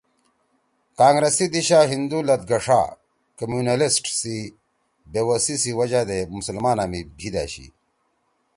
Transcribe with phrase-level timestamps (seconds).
[0.99, 2.81] کانگرس سی دیِشا ہندو لَتگَݜا
[3.37, 4.37] (Communalists) سی
[5.11, 7.67] بےوَسی سی وجہ دے مسلمانا می بھیِت أشی